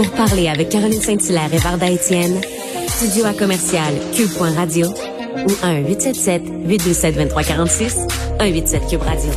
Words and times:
Pour 0.00 0.10
parler 0.12 0.48
avec 0.48 0.70
Caroline 0.70 0.98
Saint-Hilaire 0.98 1.52
et 1.52 1.58
Varda 1.58 1.90
Étienne, 1.90 2.40
studio 2.88 3.26
à 3.26 3.34
commercial 3.34 3.92
cube.radio 4.14 4.86
ou 4.86 5.50
1-877-827-2346, 6.70 8.08
187 8.38 8.86
Cube 8.88 9.02
Radio. 9.02 9.30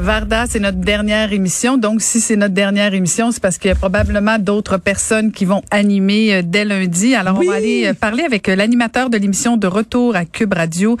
Varda, 0.00 0.46
c'est 0.46 0.60
notre 0.60 0.78
dernière 0.78 1.30
émission. 1.34 1.76
Donc, 1.76 2.00
si 2.00 2.20
c'est 2.20 2.36
notre 2.36 2.54
dernière 2.54 2.94
émission, 2.94 3.32
c'est 3.32 3.42
parce 3.42 3.58
qu'il 3.58 3.68
y 3.68 3.72
a 3.72 3.74
probablement 3.74 4.38
d'autres 4.38 4.78
personnes 4.78 5.30
qui 5.30 5.44
vont 5.44 5.60
animer 5.70 6.36
euh, 6.36 6.42
dès 6.42 6.64
lundi. 6.64 7.14
Alors, 7.14 7.38
on 7.38 7.44
va 7.46 7.56
aller 7.56 7.86
euh, 7.86 7.92
parler 7.92 8.22
avec 8.22 8.48
euh, 8.48 8.56
l'animateur 8.56 9.10
de 9.10 9.18
l'émission 9.18 9.58
de 9.58 9.66
retour 9.66 10.16
à 10.16 10.24
Cube 10.24 10.54
Radio, 10.54 10.96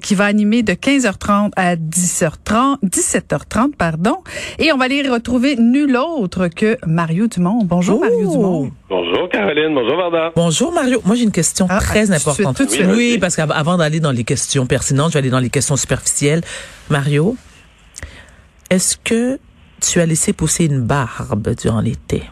qui 0.00 0.14
va 0.14 0.26
animer 0.26 0.62
de 0.62 0.72
15h30 0.72 1.50
à 1.56 1.74
10h30, 1.74 2.78
17h30, 2.84 3.74
pardon. 3.76 4.18
Et 4.60 4.72
on 4.72 4.76
va 4.76 4.84
aller 4.84 5.02
retrouver 5.08 5.56
nul 5.56 5.96
autre 5.96 6.46
que 6.46 6.78
Mario 6.86 7.26
Dumont. 7.26 7.58
Bonjour, 7.64 8.00
Mario 8.00 8.30
Dumont. 8.30 8.70
Bonjour, 8.88 9.28
Caroline. 9.30 9.74
Bonjour, 9.74 9.96
Varda. 9.96 10.32
Bonjour, 10.36 10.72
Mario. 10.72 11.00
Moi, 11.04 11.16
j'ai 11.16 11.24
une 11.24 11.32
question 11.32 11.66
Ah, 11.68 11.80
très 11.80 12.12
ah, 12.12 12.18
tout 12.18 12.30
de 12.30 12.34
suite, 12.34 12.46
importante. 12.46 12.56
tout 12.56 12.64
de 12.66 12.70
suite. 12.70 12.86
oui, 12.94 13.18
parce 13.20 13.34
qu'avant 13.34 13.76
d'aller 13.78 13.98
dans 13.98 14.12
les 14.12 14.22
questions 14.22 14.64
pertinentes, 14.66 15.08
je 15.08 15.14
vais 15.14 15.18
aller 15.18 15.30
dans 15.30 15.40
les 15.40 15.50
questions 15.50 15.76
superficielles. 15.76 16.42
Mario, 16.88 17.36
est-ce 18.70 18.96
que 18.96 19.38
tu 19.80 20.00
as 20.00 20.06
laissé 20.06 20.32
pousser 20.32 20.66
une 20.66 20.80
barbe 20.86 21.54
durant 21.60 21.80
l'été? 21.80 22.22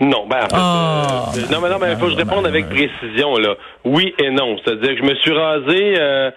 Non, 0.00 0.26
ben, 0.28 0.36
en 0.38 0.40
fait, 0.42 0.48
Ah. 0.52 1.32
euh, 1.36 1.40
non, 1.52 1.60
mais 1.60 1.68
non, 1.70 1.78
mais 1.80 1.92
il 1.92 1.98
faut 1.98 2.06
que 2.06 2.12
je 2.12 2.16
réponde 2.16 2.46
avec 2.46 2.68
précision, 2.68 3.36
là. 3.36 3.54
Oui 3.84 4.14
et 4.18 4.30
non. 4.30 4.56
C'est-à-dire 4.64 4.90
que 4.90 4.98
je 4.98 5.02
me 5.02 5.14
suis 5.16 5.32
rasé 5.32 5.94
euh, 5.98 6.30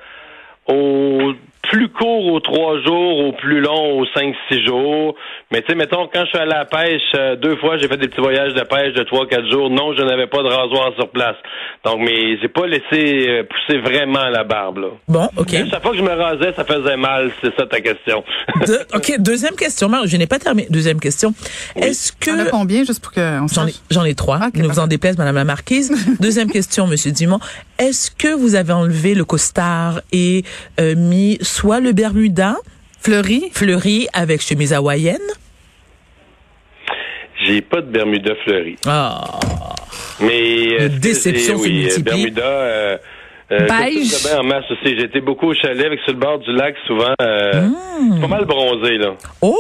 au 0.68 1.34
plus 1.72 1.88
court 1.90 2.26
aux 2.34 2.40
trois 2.42 2.82
jours, 2.82 3.20
au 3.28 3.32
plus 3.32 3.62
long 3.62 4.00
aux 4.00 4.06
cinq, 4.14 4.36
six 4.50 4.64
jours. 4.66 5.16
Mais 5.52 5.62
tu 5.62 5.68
sais, 5.72 5.76
mettons, 5.76 6.08
quand 6.14 6.24
je 6.26 6.30
suis 6.30 6.38
allé 6.38 6.52
à 6.52 6.60
la 6.60 6.66
pêche, 6.66 7.02
euh, 7.16 7.36
deux 7.38 7.56
fois, 7.58 7.78
j'ai 7.78 7.88
fait 7.88 7.96
des 7.98 8.10
petits 8.10 8.20
voyages 8.20 8.54
de 8.54 8.62
pêche 8.62 8.94
de 8.94 9.04
trois, 9.04 9.26
quatre 9.26 9.50
jours. 9.50 9.70
Non, 9.70 9.94
je 9.96 10.02
n'avais 10.04 10.28
pas 10.28 10.40
de 10.44 10.48
rasoir 10.50 10.92
sur 10.98 11.10
place. 11.10 11.36
Donc, 11.86 12.00
mais 12.00 12.38
j'ai 12.42 12.50
pas 12.50 12.68
laissé 12.68 13.26
euh, 13.30 13.44
pousser 13.44 13.80
vraiment 13.80 14.28
la 14.30 14.44
barbe, 14.44 14.80
là. 14.80 14.88
Bon, 15.08 15.30
OK. 15.38 15.50
Chaque 15.70 15.82
fois 15.82 15.92
que 15.92 15.98
je 15.98 16.04
me 16.04 16.12
rasais, 16.14 16.54
ça 16.56 16.66
faisait 16.66 16.98
mal. 16.98 17.32
C'est 17.42 17.56
ça 17.56 17.66
ta 17.66 17.80
question. 17.80 18.24
De- 18.68 18.96
OK, 18.98 19.20
deuxième 19.20 19.56
question. 19.56 19.90
Je 20.06 20.18
n'ai 20.18 20.28
pas 20.28 20.40
terminé. 20.40 20.68
Deuxième 20.70 21.00
question. 21.00 21.34
Est-ce 21.78 22.12
On 22.30 22.40
a 22.40 22.46
que... 22.46 22.50
combien, 22.52 22.84
juste 22.84 23.02
pour 23.02 23.14
qu'on 23.14 23.48
J'en 23.48 23.68
ai, 23.68 23.74
j'en 23.90 24.04
ai 24.04 24.14
trois. 24.14 24.40
Ok, 24.48 24.56
ne 24.56 24.68
vous 24.68 24.80
en 24.80 24.88
déplaise, 24.88 25.18
Madame 25.18 25.36
la 25.36 25.46
Marquise. 25.46 25.92
Deuxième 26.20 26.52
question, 26.52 26.86
Monsieur 26.86 27.12
Dumont. 27.12 27.40
Est-ce 27.82 28.12
que 28.12 28.32
vous 28.32 28.54
avez 28.54 28.74
enlevé 28.74 29.16
le 29.16 29.26
costard 29.26 30.02
et 30.12 30.44
euh, 30.80 30.94
mis 30.96 31.40
soit 31.42 31.80
le 31.80 31.94
Bermuda 31.94 32.58
Fleury? 33.00 33.50
fleuri 33.52 34.08
avec 34.14 34.40
chemise 34.44 34.72
hawaïenne? 34.72 35.18
J'ai 37.44 37.62
pas 37.62 37.82
de 37.82 37.88
Bermuda 37.88 38.36
fleuri. 38.44 38.76
Ah. 38.86 39.40
Mais 40.20 40.80
euh, 40.80 40.90
déception 40.90 41.56
oui, 41.56 41.80
multiplie. 41.80 42.04
Bermuda, 42.04 42.44
euh, 42.44 42.98
euh, 43.52 43.68
Beige? 43.68 44.14
en 44.38 44.44
masse 44.44 44.66
aussi. 44.72 44.96
J'ai 44.98 45.04
été 45.04 45.22
beaucoup 45.22 45.48
au 45.48 45.54
chalet 45.54 45.86
avec 45.86 46.00
sur 46.02 46.14
le 46.14 46.20
bord 46.20 46.40
du 46.40 46.52
lac 46.54 46.76
souvent. 46.88 47.14
Euh, 47.22 47.68
Hmm. 48.02 48.20
Pas 48.20 48.28
mal 48.28 48.46
bronzé 48.46 48.98
là. 48.98 49.14
Oh! 49.42 49.56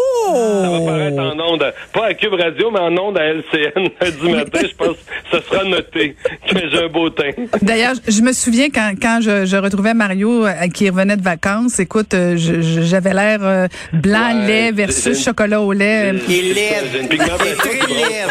Ça 0.64 0.70
va 0.72 0.80
paraître 0.86 1.20
en 1.20 1.54
onde, 1.54 1.74
pas 1.94 2.06
à 2.08 2.14
Cube 2.16 2.34
Radio, 2.34 2.72
mais 2.72 2.80
en 2.80 2.98
onde 2.98 3.18
à 3.18 3.26
LCN 3.26 3.90
du 4.22 4.30
matin. 4.30 4.60
Je 4.64 4.76
pense 4.76 4.96
que 4.98 5.38
ça 5.38 5.42
sera 5.44 5.64
noté 5.64 6.16
que 6.48 6.58
j'ai 6.72 6.84
un 6.84 6.88
beau 6.88 7.10
teint. 7.12 7.32
D'ailleurs, 7.62 7.94
je 8.08 8.22
me 8.22 8.32
souviens 8.34 8.70
quand, 8.74 8.94
quand 9.00 9.20
je, 9.22 9.46
je 9.46 9.58
retrouvais 9.58 9.94
Mario 9.94 10.46
euh, 10.46 10.54
qui 10.74 10.90
revenait 10.90 11.18
de 11.18 11.22
vacances, 11.22 11.80
écoute, 11.80 12.14
euh, 12.16 12.36
j'avais 12.38 13.14
l'air 13.14 13.40
euh, 13.44 13.68
blanc 13.94 14.20
Ouais, 14.22 14.48
lait 14.48 14.72
versus 14.72 15.24
chocolat 15.24 15.62
au 15.62 15.74
lait. 15.74 16.14
J'ai 16.28 16.54
j'ai 16.54 17.00
une 17.02 17.08
pigmentation 17.08 17.72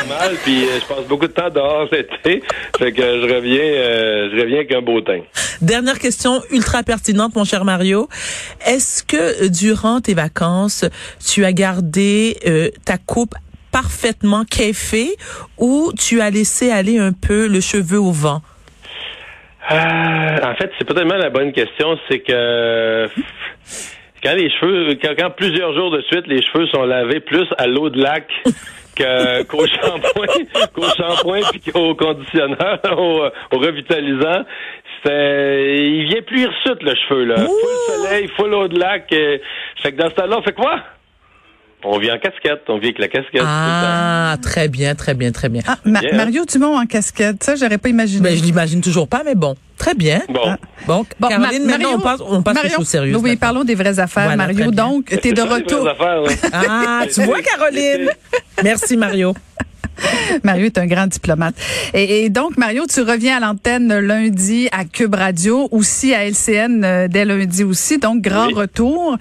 mal, 0.08 0.34
puis 0.44 0.64
je 0.80 0.86
passe 0.86 1.04
beaucoup 1.08 1.26
de 1.26 1.32
temps 1.32 1.50
dehors 1.50 1.88
l'été. 1.92 2.42
Fait 2.78 2.92
que 2.92 3.02
je 3.02 3.34
reviens, 3.34 3.60
euh, 3.60 4.30
je 4.34 4.40
reviens 4.40 4.58
avec 4.58 4.72
un 4.72 4.82
beau 4.82 5.00
teint. 5.00 5.20
Dernière 5.62 5.98
question 5.98 6.42
ultra 6.50 6.82
pertinente, 6.82 7.34
mon 7.34 7.44
cher 7.44 7.64
Mario. 7.64 8.08
Est-ce 8.66 9.02
que 9.02 9.44
euh, 9.44 9.48
durant 9.48 10.00
tes 10.00 10.14
vacances, 10.14 10.84
tu 11.24 11.44
as 11.44 11.52
gardé 11.52 12.38
euh, 12.46 12.70
ta 12.84 12.98
coupe 12.98 13.34
parfaitement 13.72 14.44
caifée 14.44 15.16
ou 15.58 15.92
tu 15.98 16.20
as 16.20 16.30
laissé 16.30 16.70
aller 16.70 16.98
un 16.98 17.12
peu 17.12 17.46
le 17.46 17.60
cheveu 17.60 18.00
au 18.00 18.12
vent? 18.12 18.42
Euh, 19.70 19.76
en 19.76 20.54
fait, 20.56 20.72
c'est 20.78 20.84
pas 20.84 20.94
tellement 20.94 21.16
la 21.16 21.30
bonne 21.30 21.52
question, 21.52 21.96
c'est 22.08 22.20
que 22.20 23.08
quand 24.22 24.34
les 24.34 24.50
cheveux, 24.50 24.94
quand, 25.02 25.14
quand 25.18 25.30
plusieurs 25.30 25.74
jours 25.74 25.90
de 25.90 26.00
suite, 26.02 26.26
les 26.26 26.42
cheveux 26.42 26.66
sont 26.68 26.84
lavés 26.84 27.20
plus 27.20 27.46
à 27.58 27.66
l'eau 27.66 27.90
de 27.90 28.00
lac 28.02 28.28
qu'au 29.48 29.66
shampoing, 29.66 30.44
qu'au 30.74 30.82
shampoing 30.96 31.40
puis 31.50 31.72
qu'au 31.72 31.94
conditionneur, 31.94 32.78
au, 32.98 33.24
au 33.52 33.58
revitalisant, 33.58 34.44
c'est, 35.04 35.76
il 35.78 36.06
vient 36.08 36.22
plus 36.22 36.40
hirsute 36.42 36.82
le 36.82 36.94
cheveu 36.94 37.24
là. 37.24 37.36
Full 37.36 37.94
soleil, 37.94 38.28
full 38.36 38.54
eau 38.54 38.68
de 38.68 38.78
lac. 38.78 39.10
euh, 39.12 39.38
fait 39.82 39.92
que 39.92 39.96
dans 39.96 40.10
ce 40.10 40.14
temps-là, 40.14 40.36
on 40.38 40.42
fait 40.42 40.54
quoi? 40.54 40.80
On 41.84 41.98
vient 41.98 42.14
en 42.14 42.18
casquette, 42.18 42.62
on 42.68 42.74
vient 42.78 42.90
avec 42.90 42.98
la 42.98 43.08
casquette. 43.08 43.32
tout 43.32 43.38
le 43.38 43.42
temps. 43.42 43.46
Ah, 43.48 44.36
très 44.42 44.68
bien, 44.68 44.94
très 44.94 45.14
bien, 45.14 45.32
très 45.32 45.48
bien. 45.48 45.62
Ah, 45.66 45.76
Ma- 45.84 46.00
Bien. 46.00 46.14
Mario 46.14 46.44
Dumont 46.44 46.76
en 46.78 46.84
casquette, 46.86 47.42
ça 47.42 47.56
j'aurais 47.56 47.78
pas 47.78 47.88
imaginé. 47.88 48.20
Ben, 48.22 48.36
je 48.36 48.42
l'imagine 48.42 48.80
toujours 48.82 49.08
pas, 49.08 49.22
mais 49.24 49.34
bon, 49.34 49.54
très 49.78 49.94
bien. 49.94 50.20
Bon. 50.28 50.54
Bon, 50.86 51.06
Bon, 51.18 51.28
Caroline, 51.28 51.64
Ma- 51.64 51.72
maintenant, 51.78 51.94
on 51.96 52.00
passe, 52.00 52.20
on 52.20 52.42
passe 52.42 52.52
aux 52.58 52.62
Mario, 52.62 52.76
choses 52.76 52.88
sérieuses. 52.88 53.16
Oui, 53.16 53.22
maintenant. 53.30 53.38
parlons 53.40 53.64
des 53.64 53.74
vraies 53.74 53.98
affaires, 53.98 54.24
Voilà, 54.24 54.36
Mario. 54.36 54.70
Donc, 54.70 55.06
tu 55.06 55.28
es 55.28 55.32
de 55.32 55.36
ça, 55.40 55.44
retour. 55.46 55.80
vraies 55.80 55.90
affaires, 55.92 56.20
là. 56.20 56.30
Ah, 56.52 57.02
tu 57.12 57.22
vois, 57.22 57.40
Caroline? 57.42 58.10
Merci, 58.62 58.96
Mario. 58.98 59.34
Mario 60.44 60.66
est 60.66 60.78
un 60.78 60.86
grand 60.86 61.06
diplomate. 61.06 61.54
Et, 61.94 62.24
et 62.24 62.28
donc, 62.30 62.56
Mario, 62.56 62.84
tu 62.92 63.00
reviens 63.02 63.36
à 63.36 63.40
l'antenne 63.40 63.98
lundi 63.98 64.68
à 64.72 64.84
Cube 64.84 65.14
Radio, 65.14 65.68
aussi 65.70 66.14
à 66.14 66.24
LCN 66.26 66.84
euh, 66.84 67.08
dès 67.08 67.24
lundi 67.24 67.64
aussi. 67.64 67.98
Donc, 67.98 68.20
grand 68.22 68.46
Oui. 68.48 68.54
retour. 68.54 69.16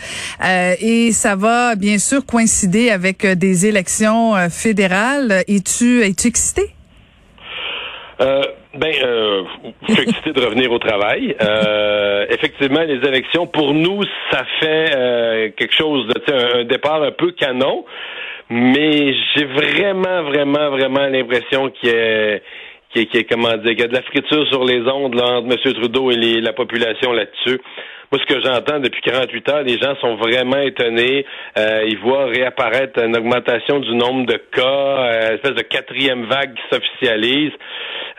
Euh, 0.46 0.74
et 0.82 1.12
ça 1.12 1.36
va 1.36 1.76
bien 1.76 1.98
sûr 1.98 2.26
coïncider 2.26 2.90
avec 2.92 3.26
euh, 3.26 3.36
des 3.36 3.66
élections 3.66 4.34
fédérales. 4.50 5.44
Es-tu 5.48 6.02
es-tu 6.04 6.28
excité? 6.28 6.70
Euh, 8.22 8.44
ben, 8.78 8.94
euh, 9.02 9.44
je 9.88 9.94
suis 9.94 10.04
excité 10.04 10.34
de 10.34 10.42
revenir 10.42 10.72
au 10.72 10.78
travail. 10.80 11.36
Euh, 11.42 12.26
effectivement, 12.30 12.82
les 12.82 13.00
élections, 13.08 13.48
pour 13.48 13.74
nous, 13.74 14.04
ça 14.32 14.44
fait 14.60 15.54
quelque 15.58 15.74
chose 15.76 16.08
de, 16.08 16.60
un 16.62 16.66
départ 16.66 17.02
un 17.02 17.12
peu 17.12 17.32
canon, 17.32 17.86
mais 18.50 19.14
j'ai 19.36 19.46
vraiment, 19.46 20.24
vraiment, 20.24 20.70
vraiment 20.72 21.08
l'impression 21.08 21.70
a, 21.90 22.40
y 22.96 23.18
a, 23.18 23.24
comment 23.30 23.56
dire, 23.58 23.72
qu'il 23.72 23.80
y 23.80 23.84
a 23.84 23.88
de 23.88 23.94
la 23.94 24.02
friture 24.04 24.48
sur 24.48 24.64
les 24.64 24.82
ondes 24.88 25.16
là, 25.16 25.38
entre 25.40 25.48
M. 25.52 25.74
Trudeau 25.74 26.12
et 26.12 26.16
les- 26.16 26.42
la 26.42 26.54
population 26.54 27.12
là-dessus. 27.12 27.60
Moi, 28.12 28.20
ce 28.28 28.34
que 28.34 28.42
j'entends 28.42 28.80
depuis 28.80 29.02
48 29.02 29.50
heures, 29.50 29.62
les 29.62 29.78
gens 29.78 29.96
sont 30.02 30.16
vraiment 30.16 30.58
étonnés. 30.62 31.28
Euh, 31.60 31.84
ils 31.88 32.00
voient 32.00 32.26
réapparaître 32.26 33.00
une 33.04 33.16
augmentation 33.16 33.80
du 33.80 33.94
nombre 33.94 34.26
de 34.26 34.34
cas, 34.52 34.64
euh, 34.66 35.28
une 35.30 35.36
espèce 35.36 35.54
de 35.54 35.62
quatrième 35.62 36.26
vague 36.26 36.56
qui 36.56 36.62
s'officialise. 36.76 37.52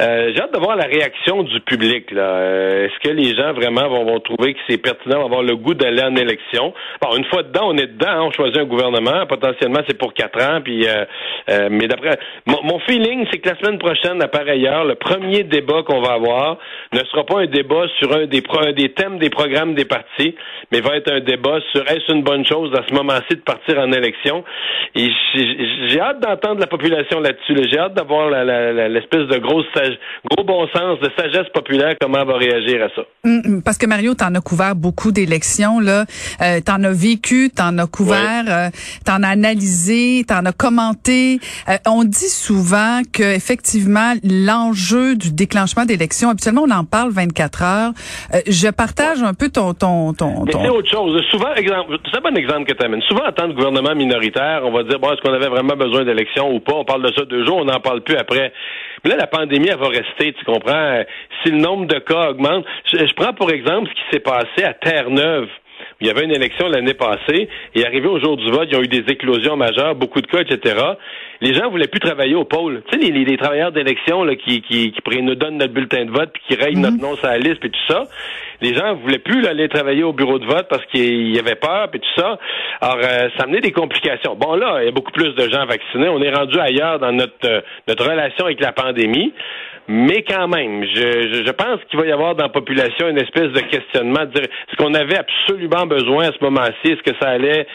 Euh, 0.01 0.31
J'ai 0.33 0.41
hâte 0.43 0.55
de 0.55 0.61
voir 0.61 0.77
la 0.77 0.85
réaction 0.87 1.43
du 1.43 1.61
public. 1.63 2.13
là. 2.13 2.23
Euh, 2.23 2.87
Est-ce 2.87 2.99
que 3.09 3.13
les 3.13 3.35
gens 3.35 3.53
vraiment 3.53 3.89
vont, 3.89 4.05
vont 4.05 4.21
trouver 4.21 4.55
que 4.55 4.61
c'est 4.69 4.79
pertinent, 4.81 5.19
vont 5.19 5.27
avoir 5.27 5.43
le 5.43 5.57
goût 5.57 5.75
d'aller 5.75 6.03
en 6.05 6.15
élection? 6.15 6.73
Bon, 7.03 7.17
une 7.17 7.25
fois 7.25 7.43
dedans, 7.43 7.71
on 7.71 7.77
est 7.77 7.89
dedans, 7.89 8.07
hein, 8.09 8.23
on 8.23 8.31
choisit 8.31 8.59
un 8.59 8.65
gouvernement. 8.67 9.27
Potentiellement, 9.27 9.81
c'est 9.89 9.99
pour 9.99 10.15
quatre 10.15 10.41
ans. 10.41 10.61
Puis, 10.63 10.87
euh, 10.87 11.05
euh, 11.51 11.69
mais 11.69 11.89
d'après 11.89 12.17
mon, 12.47 12.79
feeling, 12.89 13.27
c'est 13.33 13.39
que 13.41 13.49
la 13.49 13.57
semaine 13.57 13.79
prochaine, 13.79 14.23
à 14.23 14.29
heure, 14.67 14.85
le 14.85 14.95
premier 14.95 15.45
débat 15.45 15.83
qu'on 15.87 16.01
va 16.01 16.13
avoir 16.15 16.59
ne 16.93 17.01
sera 17.11 17.25
pas 17.25 17.41
un 17.41 17.47
débat 17.47 17.85
sur 17.99 18.15
un 18.17 18.27
des, 18.27 18.43
pro- 18.43 18.61
un 18.61 18.73
des 18.73 18.93
thèmes 18.93 19.19
des 19.19 19.31
programmes 19.31 19.75
des 19.75 19.85
partis, 19.85 20.35
mais 20.73 20.81
va 20.81 20.97
être 20.97 21.11
un 21.13 21.21
débat 21.21 21.59
sur 21.73 21.83
est-ce 21.89 22.13
une 22.13 22.23
bonne 22.23 22.45
chose 22.47 22.73
à 22.75 22.83
ce 22.89 22.95
moment-ci 22.95 23.37
de 23.37 23.41
partir 23.41 23.79
en 23.79 23.91
élection. 23.93 24.45
Et 24.95 25.09
j'ai 25.89 26.01
hâte 26.01 26.21
d'entendre 26.21 26.61
la 26.61 26.67
population 26.67 27.21
là-dessus. 27.21 27.55
là. 27.55 27.63
J'ai 27.71 27.79
hâte 27.79 27.95
d'avoir 27.95 28.31
l'espèce 28.31 29.27
de 29.29 29.39
grosse 29.39 29.67
sage- 29.75 29.99
gros 30.31 30.45
bon 30.45 30.67
sens, 30.75 30.99
de 31.01 31.09
sagesse 31.17 31.49
populaire, 31.55 31.95
comment 32.01 32.19
elle 32.21 32.27
va 32.27 32.37
réagir 32.37 32.83
à 32.85 32.89
ça. 32.95 33.03
Hum, 33.25 33.43
hum, 33.45 33.63
Parce 33.63 33.79
que 33.79 33.87
Mario, 33.87 34.15
t'en 34.15 34.35
as 34.35 34.41
couvert 34.41 34.75
beaucoup 34.75 35.13
d'élections, 35.13 35.81
là. 35.81 36.05
Euh, 36.43 36.61
t'en 36.65 36.83
as 36.83 36.93
vécu, 36.93 37.51
t'en 37.55 37.77
as 37.79 37.87
couvert, 37.87 38.45
euh, 38.49 38.69
t'en 39.05 39.23
as 39.23 39.29
analysé, 39.29 40.25
t'en 40.27 40.45
as 40.45 40.53
commenté. 40.53 41.39
Euh, 41.69 41.77
on 41.87 42.05
dit 42.05 42.29
souvent 42.29 43.03
que 43.13 43.23
effectivement 43.37 44.13
l'enjeu 44.51 45.15
du 45.17 45.33
déclenchement 45.33 45.85
d'élections, 45.85 46.31
habituellement 46.31 46.65
on 46.67 46.71
en 46.71 46.85
parle 46.85 47.11
24 47.11 47.63
heures. 47.63 47.93
Euh, 48.35 48.39
je 48.47 48.69
partage 48.69 49.23
un 49.23 49.35
peu 49.35 49.49
ton 49.49 49.75
ton 49.75 50.13
ton. 50.13 50.45
Ton- 50.47 50.63
c'est 50.63 50.69
autre 50.69 50.91
chose. 50.91 51.23
Souvent, 51.31 51.55
exemple, 51.55 51.99
c'est 52.11 52.19
un 52.19 52.21
bon 52.21 52.37
exemple 52.37 52.65
que 52.67 52.73
tu 52.77 52.85
amènes. 52.85 53.03
Souvent, 53.03 53.27
en 53.27 53.33
tant 53.33 53.49
que 53.49 53.53
gouvernement 53.55 53.95
minoritaire, 53.95 54.63
on 54.65 54.73
va 54.73 54.83
dire, 54.83 54.99
bon, 54.99 55.13
est-ce 55.13 55.21
qu'on 55.23 55.33
avait 55.33 55.49
vraiment 55.49 55.77
besoin 55.77 56.05
d'élections 56.05 56.53
ou 56.55 56.61
pas? 56.61 56.75
On 56.75 56.85
parle 56.85 57.03
de 57.03 57.13
ça 57.15 57.25
deux 57.25 57.45
jours, 57.45 57.59
on 57.59 57.65
n'en 57.65 57.81
parle 57.81 58.01
plus 58.03 58.17
après. 58.17 58.53
Mais 59.05 59.11
là, 59.11 59.17
la 59.17 59.27
pandémie, 59.27 59.69
elle 59.69 59.79
va 59.79 59.89
rester, 59.89 60.33
tu 60.39 60.45
comprends? 60.45 61.03
Si 61.43 61.51
le 61.51 61.59
nombre 61.59 61.87
de 61.87 61.99
cas 62.01 62.31
augmente, 62.31 62.65
je, 62.93 62.99
je 62.99 63.15
prends 63.15 63.33
pour 63.33 63.51
exemple 63.51 63.89
ce 63.89 63.95
qui 63.95 64.01
s'est 64.13 64.21
passé 64.21 64.63
à 64.65 64.75
Terre-Neuve 64.75 65.49
il 66.01 66.07
y 66.07 66.11
avait 66.11 66.25
une 66.25 66.35
élection 66.35 66.69
l'année 66.69 66.95
passée, 66.95 67.49
et 67.75 67.87
arrivé 67.87 68.09
au 68.09 68.19
jour 68.19 68.37
du 68.37 68.51
vote, 68.51 68.69
ils 68.71 68.77
ont 68.77 68.83
eu 68.83 68.89
des 68.89 69.05
éclosions 69.13 69.57
majeures, 69.57 69.95
beaucoup 69.95 70.21
de 70.21 70.27
cas, 70.27 70.41
etc. 70.41 70.77
Les 71.41 71.55
gens 71.55 71.71
voulaient 71.71 71.89
plus 71.89 72.01
travailler 72.01 72.35
au 72.35 72.45
pôle. 72.45 72.83
Tu 72.91 73.01
sais, 73.01 73.11
les, 73.11 73.37
travailleurs 73.37 73.73
d'élection 73.73 74.27
qui, 74.37 74.63
qui, 74.63 74.93
qui, 74.93 75.23
nous 75.23 75.35
donnent 75.35 75.59
notre 75.59 75.73
bulletin 75.73 76.05
de 76.05 76.11
vote, 76.11 76.31
puis 76.33 76.43
qui 76.49 76.63
règlent 76.63 76.81
notre 76.81 76.97
mhm. 76.97 77.03
nom 77.03 77.17
sur 77.17 77.27
la 77.27 77.39
liste, 77.39 77.61
puis 77.61 77.71
tout 77.71 77.93
ça. 77.93 78.05
Les 78.61 78.75
gens 78.75 78.95
voulaient 78.95 79.19
plus 79.19 79.47
aller 79.47 79.69
travailler 79.69 80.03
au 80.03 80.13
bureau 80.13 80.39
de 80.39 80.47
vote 80.47 80.67
parce 80.69 80.85
qu'il 80.87 81.35
y 81.35 81.39
avait 81.39 81.55
peur, 81.55 81.91
puis 81.91 82.01
tout 82.01 82.21
ça. 82.21 82.39
Alors, 82.81 82.99
euh, 82.99 83.29
ça 83.37 83.45
amenait 83.45 83.61
des 83.61 83.73
complications. 83.73 84.37
Bon, 84.37 84.55
là, 84.55 84.83
il 84.83 84.87
y 84.87 84.89
a 84.89 84.93
beaucoup 84.93 85.13
plus 85.13 85.35
de 85.35 85.49
gens 85.49 85.65
vaccinés. 85.65 86.09
On 86.09 86.21
est 86.21 86.33
rendu 86.35 86.59
ailleurs 86.59 86.99
dans 86.99 87.13
notre, 87.13 87.33
euh, 87.45 87.61
notre 87.89 88.09
relation 88.09 88.45
avec 88.45 88.61
la 88.61 88.73
pandémie. 88.73 89.33
Mais 89.89 90.23
quand 90.23 90.47
même, 90.47 90.85
je, 90.85 91.43
je 91.45 91.51
pense 91.51 91.81
qu'il 91.91 91.99
va 91.99 92.07
y 92.07 92.13
avoir 92.13 92.37
dans 92.37 92.45
la 92.45 92.51
population 92.51 93.09
une 93.09 93.19
espèce 93.19 93.49
de 93.49 93.61
questionnement, 93.61 94.25
de 94.25 94.39
dire 94.39 94.49
ce 94.71 94.77
qu'on 94.77 94.95
avait 94.95 95.19
absolument 95.19 95.87
besoin 95.91 96.29
à 96.29 96.33
ce 96.33 96.43
moment-ci, 96.43 96.87
est-ce 96.93 97.03
que 97.03 97.17
ça 97.21 97.29
allait 97.29 97.67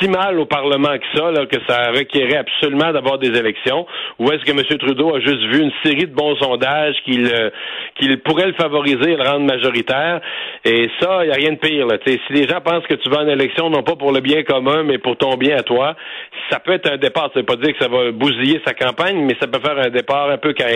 si 0.00 0.08
mal 0.08 0.38
au 0.38 0.46
Parlement 0.46 0.96
que 0.98 1.18
ça, 1.18 1.46
que 1.46 1.58
ça 1.68 1.90
requérait 1.90 2.38
absolument 2.38 2.92
d'avoir 2.92 3.18
des 3.18 3.28
élections, 3.28 3.86
ou 4.18 4.30
est-ce 4.30 4.44
que 4.44 4.50
M. 4.50 4.78
Trudeau 4.78 5.14
a 5.14 5.20
juste 5.20 5.42
vu 5.52 5.60
une 5.60 5.72
série 5.84 6.06
de 6.06 6.14
bons 6.14 6.36
sondages 6.36 6.96
qu'il 7.04 7.26
euh, 7.26 8.16
pourrait 8.24 8.46
le 8.46 8.54
favoriser 8.54 9.12
et 9.12 9.16
le 9.16 9.22
rendre 9.22 9.46
majoritaire? 9.46 10.20
Et 10.64 10.88
ça, 11.00 11.20
il 11.22 11.26
n'y 11.26 11.32
a 11.32 11.36
rien 11.36 11.52
de 11.52 11.58
pire. 11.58 11.86
Si 12.06 12.18
les 12.30 12.48
gens 12.48 12.60
pensent 12.60 12.86
que 12.86 12.94
tu 12.94 13.08
vas 13.10 13.18
en 13.18 13.28
élection, 13.28 13.70
non 13.70 13.82
pas 13.82 13.96
pour 13.96 14.12
le 14.12 14.20
bien 14.20 14.42
commun, 14.42 14.82
mais 14.84 14.98
pour 14.98 15.16
ton 15.16 15.36
bien 15.36 15.56
à 15.58 15.62
toi, 15.62 15.96
ça 16.50 16.58
peut 16.60 16.72
être 16.72 16.90
un 16.90 16.96
départ. 16.96 17.30
Ça 17.34 17.40
veut 17.40 17.46
pas 17.46 17.56
dire 17.56 17.72
que 17.72 17.82
ça 17.82 17.88
va 17.88 18.10
bousiller 18.12 18.60
sa 18.66 18.74
campagne, 18.74 19.24
mais 19.24 19.36
ça 19.40 19.46
peut 19.46 19.60
faire 19.60 19.78
un 19.78 19.90
départ 19.90 20.30
un 20.30 20.38
peu 20.38 20.52
carrément. 20.52 20.70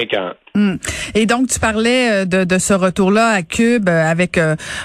Hmm. 0.54 0.76
Et 1.14 1.26
donc, 1.26 1.48
tu 1.48 1.58
parlais 1.58 2.10
euh, 2.10 2.24
de, 2.24 2.44
de 2.44 2.58
ce 2.58 2.74
retour-là 2.74 3.28
à 3.28 3.42
Cube 3.42 3.88
euh, 3.88 4.04
avec 4.04 4.38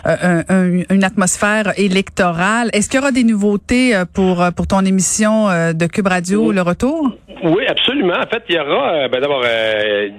une 0.03 1.03
atmosphère 1.03 1.73
électorale. 1.77 2.69
Est-ce 2.73 2.89
qu'il 2.89 2.99
y 2.99 3.01
aura 3.01 3.11
des 3.11 3.23
nouveautés 3.23 3.98
pour, 4.13 4.43
pour 4.55 4.67
ton 4.67 4.81
émission 4.81 5.47
de 5.73 5.85
Cube 5.87 6.07
Radio, 6.07 6.51
le 6.51 6.61
retour? 6.61 7.11
Oui, 7.43 7.65
absolument. 7.67 8.15
En 8.15 8.27
fait, 8.27 8.43
il 8.49 8.55
y 8.55 8.59
aura 8.59 9.07
ben, 9.07 9.21
d'abord 9.21 9.41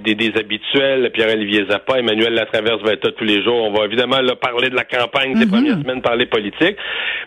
des, 0.05 0.15
des, 0.15 0.33
habituels, 0.39 1.11
Pierre-Olivier 1.13 1.67
Zappa, 1.69 1.99
Emmanuel 1.99 2.33
Latraverse 2.33 2.83
va 2.83 2.93
être 2.93 3.05
là 3.05 3.13
tous 3.17 3.25
les 3.25 3.43
jours. 3.43 3.65
On 3.65 3.73
va 3.73 3.85
évidemment 3.85 4.21
là, 4.21 4.37
parler 4.37 4.71
de 4.71 4.77
la 4.77 4.85
campagne 4.85 5.35
des 5.35 5.45
mm-hmm. 5.45 5.51
premières 5.51 5.79
semaines, 5.81 6.03
parler 6.03 6.27
politique. 6.27 6.77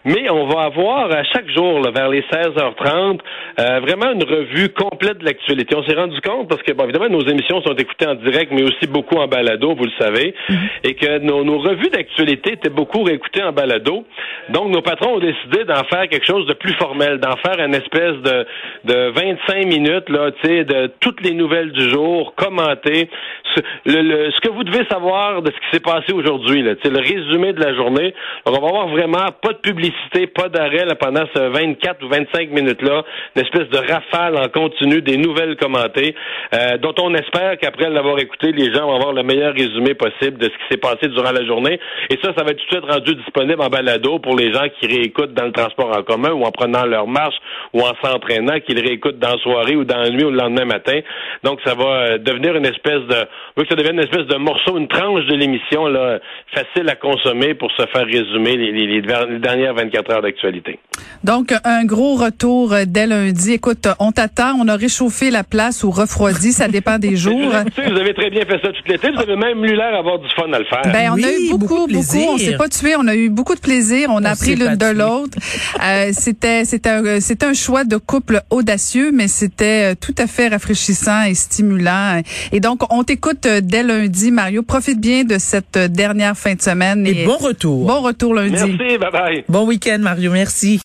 Mais 0.05 0.29
on 0.29 0.47
va 0.47 0.63
avoir 0.63 1.11
à 1.11 1.23
chaque 1.23 1.49
jour, 1.49 1.81
vers 1.93 2.09
les 2.09 2.21
16h30, 2.21 3.19
euh, 3.59 3.79
vraiment 3.81 4.11
une 4.11 4.23
revue 4.23 4.69
complète 4.69 5.19
de 5.19 5.25
l'actualité. 5.25 5.75
On 5.75 5.83
s'est 5.83 5.95
rendu 5.95 6.19
compte, 6.21 6.49
parce 6.49 6.61
que, 6.63 6.71
bon, 6.73 6.85
évidemment, 6.85 7.09
nos 7.09 7.25
émissions 7.27 7.61
sont 7.61 7.75
écoutées 7.75 8.07
en 8.07 8.15
direct, 8.15 8.51
mais 8.51 8.63
aussi 8.63 8.87
beaucoup 8.87 9.15
en 9.15 9.27
balado, 9.27 9.75
vous 9.75 9.85
le 9.85 9.91
savez, 9.99 10.33
mm-hmm. 10.49 10.55
et 10.83 10.95
que 10.95 11.19
nos, 11.19 11.43
nos 11.43 11.59
revues 11.59 11.89
d'actualité 11.89 12.53
étaient 12.53 12.69
beaucoup 12.69 13.03
réécoutées 13.03 13.43
en 13.43 13.51
balado. 13.51 14.05
Donc, 14.49 14.71
nos 14.71 14.81
patrons 14.81 15.15
ont 15.15 15.19
décidé 15.19 15.63
d'en 15.65 15.83
faire 15.85 16.07
quelque 16.09 16.25
chose 16.25 16.42
de 16.45 16.53
plus 16.53 16.73
formel, 16.73 17.19
d'en 17.19 17.35
faire 17.37 17.59
une 17.59 17.75
espèce 17.75 18.17
de, 18.23 18.45
de 18.85 19.11
25 19.11 19.65
minutes, 19.65 20.09
là, 20.09 20.31
tu 20.31 20.47
sais, 20.47 20.63
de 20.63 20.91
toutes 20.99 21.21
les 21.21 21.33
nouvelles 21.33 21.71
du 21.71 21.89
jour, 21.89 22.33
commenter 22.35 23.09
ce, 23.55 24.39
que 24.41 24.49
vous 24.49 24.63
devez 24.63 24.85
savoir 24.89 25.41
de 25.41 25.51
ce 25.51 25.55
qui 25.57 25.71
s'est 25.73 25.79
passé 25.79 26.13
aujourd'hui, 26.13 26.61
là, 26.61 26.73
le 26.83 26.99
résumé 26.99 27.53
de 27.53 27.63
la 27.63 27.73
journée. 27.73 28.13
On 28.45 28.51
va 28.51 28.57
avoir 28.57 28.87
vraiment 28.87 29.31
pas 29.41 29.53
de 29.53 29.57
publicité, 29.57 30.27
pas 30.27 30.49
d'arrêt 30.49 30.85
pendant 30.99 31.23
ce 31.33 31.39
24 31.39 32.03
ou 32.03 32.09
25 32.09 32.51
minutes-là, 32.51 33.03
une 33.35 33.41
espèce 33.41 33.69
de 33.69 33.77
rafale 33.77 34.37
en 34.37 34.49
continu 34.49 35.01
des 35.01 35.17
nouvelles 35.17 35.55
commentées, 35.57 36.15
euh, 36.53 36.77
dont 36.77 36.93
on 36.99 37.13
espère 37.13 37.57
qu'après 37.57 37.89
l'avoir 37.89 38.19
écouté, 38.19 38.51
les 38.51 38.73
gens 38.73 38.87
vont 38.87 38.95
avoir 38.95 39.13
le 39.13 39.23
meilleur 39.23 39.53
résumé 39.53 39.93
possible 39.93 40.37
de 40.37 40.45
ce 40.45 40.49
qui 40.49 40.63
s'est 40.71 40.77
passé 40.77 41.07
durant 41.07 41.31
la 41.31 41.45
journée. 41.45 41.79
Et 42.09 42.17
ça, 42.21 42.33
ça 42.37 42.43
va 42.43 42.51
être 42.51 42.57
tout 42.57 42.75
de 42.75 42.81
suite 42.81 42.91
rendu 42.91 43.15
disponible 43.15 43.61
en 43.61 43.69
balado 43.69 44.19
pour 44.19 44.35
les 44.35 44.51
gens 44.51 44.65
qui 44.79 44.87
réécoutent 44.87 45.33
dans 45.33 45.45
le 45.45 45.51
transport 45.51 45.95
en 45.97 46.03
commun 46.03 46.31
ou 46.33 46.43
en 46.43 46.51
prenant 46.51 46.85
leur 46.85 47.07
marche 47.07 47.35
ou 47.73 47.81
en 47.81 47.93
s'entraînant, 48.03 48.59
qu'ils 48.65 48.79
réécoutent 48.79 49.19
dans 49.19 49.31
la 49.31 49.37
soirée 49.37 49.75
ou 49.75 49.83
dans 49.83 49.97
la 49.97 50.09
nuit 50.09 50.23
ou 50.23 50.29
le 50.29 50.37
lendemain 50.37 50.65
matin. 50.65 50.99
Donc, 51.43 51.59
ça 51.65 51.73
va 51.75 51.83
euh, 51.85 52.17
devenir 52.17 52.55
une 52.55 52.65
espèce 52.65 53.01
de, 53.09 53.25
que 53.57 53.67
ça 53.67 53.75
devienne 53.75 53.95
une 53.95 54.03
espèce 54.03 54.27
de 54.27 54.37
morceau, 54.37 54.77
une 54.77 54.87
tranche 54.87 55.25
de 55.25 55.35
l'émission 55.35 55.87
là, 55.87 56.19
facile 56.53 56.89
à 56.89 56.95
consommer 56.95 57.53
pour 57.53 57.71
se 57.71 57.85
faire 57.87 58.05
résumer 58.05 58.57
les, 58.57 58.71
les, 58.71 58.87
les 58.87 59.39
dernières 59.39 59.73
24 59.73 60.11
heures 60.11 60.21
d'actualité. 60.21 60.79
Donc, 61.23 61.53
un 61.63 61.85
gros 61.85 62.15
retour 62.15 62.73
dès 62.85 63.07
lundi. 63.07 63.53
Écoute, 63.53 63.87
on 63.99 64.11
t'attend. 64.11 64.55
On 64.59 64.67
a 64.67 64.75
réchauffé 64.75 65.31
la 65.31 65.43
place 65.43 65.83
ou 65.83 65.91
refroidi. 65.91 66.51
Ça 66.51 66.67
dépend 66.67 66.99
des 66.99 67.15
jours. 67.23 67.51
vous 67.77 67.97
avez 67.97 68.13
très 68.13 68.29
bien 68.29 68.45
fait 68.45 68.59
ça 68.61 68.71
toute 68.71 68.87
l'été. 68.87 69.09
Vous 69.11 69.21
avez 69.21 69.35
même 69.35 69.63
eu 69.63 69.75
l'air 69.75 69.91
d'avoir 69.91 70.19
du 70.19 70.29
fun 70.29 70.51
à 70.51 70.59
le 70.59 70.65
faire. 70.65 70.81
Ben, 70.85 71.11
on 71.11 71.23
a 71.23 71.31
eu 71.31 71.49
beaucoup, 71.51 71.87
beaucoup. 71.87 72.29
On 72.29 72.37
s'est 72.37 72.57
pas 72.57 72.69
tué. 72.69 72.95
On 72.97 73.07
a 73.07 73.15
eu 73.15 73.29
beaucoup 73.29 73.55
de 73.55 73.61
plaisir. 73.61 74.09
On, 74.11 74.23
a 74.23 74.31
appris 74.31 74.55
l'une 74.55 74.75
de 74.75 74.91
l'autre. 74.91 75.37
Euh, 75.83 76.11
c'était, 76.23 76.63
c'était 76.63 76.89
un, 76.89 77.19
c'était 77.19 77.45
un 77.45 77.53
choix 77.53 77.83
de 77.83 77.97
couple 77.97 78.41
audacieux, 78.49 79.11
mais 79.11 79.27
c'était 79.27 79.91
euh, 79.91 79.95
tout 79.99 80.15
à 80.17 80.27
fait 80.27 80.47
rafraîchissant 80.47 81.23
et 81.23 81.33
stimulant. 81.33 82.21
Et 82.53 82.59
donc, 82.61 82.81
on 82.93 83.03
t'écoute 83.03 83.45
euh, 83.45 83.59
dès 83.61 83.83
lundi, 83.83 84.31
Mario. 84.31 84.63
Profite 84.63 85.01
bien 85.01 85.25
de 85.25 85.37
cette 85.37 85.77
dernière 85.77 86.37
fin 86.37 86.55
de 86.55 86.61
semaine. 86.61 87.05
Et, 87.05 87.23
et 87.23 87.25
bon 87.25 87.37
retour. 87.37 87.85
Bon 87.85 88.01
retour 88.01 88.33
lundi. 88.33 88.53
Merci. 88.53 88.97
Bye 88.97 89.11
bye. 89.11 89.43
Bon 89.49 89.67
week-end, 89.67 89.99
Mario. 89.99 90.31
Merci. 90.31 90.81